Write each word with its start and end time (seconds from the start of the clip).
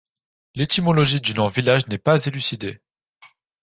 L'étymologie 0.55 1.21
du 1.21 1.35
nom 1.35 1.45
du 1.45 1.53
village 1.53 1.85
n'est 1.85 1.99
pas 1.99 2.25
élucidée. 2.25 2.81